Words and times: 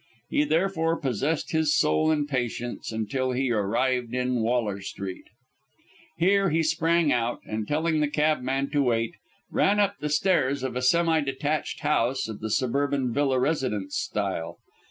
He 0.31 0.45
therefore 0.45 0.97
possessed 0.99 1.51
his 1.51 1.77
soul 1.77 2.09
in 2.11 2.25
patience 2.25 2.91
until 2.91 3.33
he 3.33 3.51
arrived 3.51 4.15
in 4.15 4.41
Waller 4.41 4.81
Street. 4.81 5.25
Here 6.17 6.49
he 6.49 6.63
sprang 6.63 7.11
out, 7.11 7.39
and 7.45 7.67
telling 7.67 7.99
the 7.99 8.07
cabman 8.07 8.71
to 8.71 8.81
wait, 8.81 9.13
ran 9.51 9.79
up 9.79 9.99
the 9.99 10.09
steps 10.09 10.63
of 10.63 10.75
a 10.75 10.81
semi 10.81 11.21
detached 11.21 11.81
house 11.81 12.27
of 12.27 12.39
the 12.39 12.49
suburban 12.49 13.13
villa 13.13 13.37
residence 13.39 13.95
style. 13.95 14.57